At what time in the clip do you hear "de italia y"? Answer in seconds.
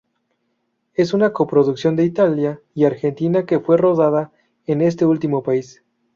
1.95-2.85